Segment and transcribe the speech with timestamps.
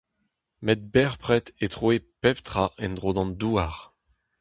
[0.65, 3.75] Met bepred e troe pep tra en-dro d'an Douar.